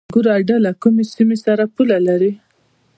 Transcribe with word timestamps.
انګور 0.07 0.27
اډه 0.35 0.55
له 0.65 0.71
کومې 0.81 1.03
سیمې 1.13 1.37
سره 1.45 1.63
پوله 1.75 1.97
لري؟ 2.07 2.31